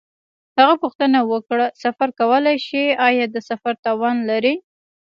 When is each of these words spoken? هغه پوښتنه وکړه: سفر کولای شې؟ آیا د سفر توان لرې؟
هغه 0.59 0.75
پوښتنه 0.83 1.19
وکړه: 1.31 1.65
سفر 1.83 2.09
کولای 2.19 2.57
شې؟ 2.67 2.83
آیا 3.07 3.25
د 3.29 3.37
سفر 3.49 3.73
توان 3.85 4.17
لرې؟ 4.29 4.53